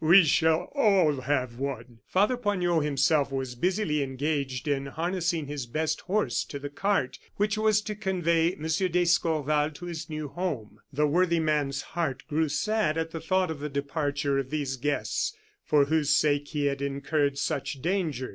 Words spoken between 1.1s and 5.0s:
have one." Father Poignot himself was busily engaged in